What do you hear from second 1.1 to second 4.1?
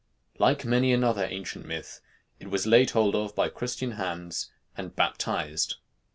ancient myth, it was laid hold of by Christian